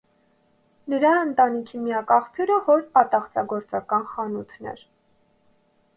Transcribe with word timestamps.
Նրա 0.93 1.11
ընտանիքի 1.25 1.83
միակ 1.83 2.15
աղբյուրը 2.17 2.57
հոր 2.69 2.83
ատաղծագործական 3.03 4.09
խանութն 4.15 4.71
էր։ 4.73 4.83